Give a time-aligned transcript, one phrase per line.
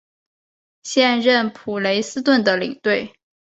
[0.81, 3.13] 现任普雷斯顿的领队。